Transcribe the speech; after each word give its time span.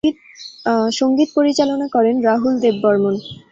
সঙ্গীত 0.91 1.29
পরিচালনা 1.37 1.87
করেন 1.95 2.15
রাহুল 2.27 2.53
দেব 2.63 2.75
বর্মণ। 2.83 3.15